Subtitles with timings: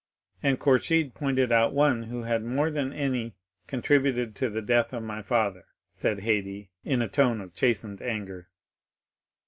[0.41, 3.35] "And Kourchid pointed out one who had more than any
[3.67, 8.49] contributed to the death of my father," said Haydée, in a tone of chastened anger.